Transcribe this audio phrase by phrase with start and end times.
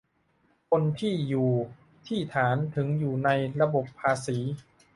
[0.69, 1.51] คนที่อยู่
[2.07, 3.29] ที่ฐาน ถึงอยู่ใน
[3.61, 4.37] ระบบภาษี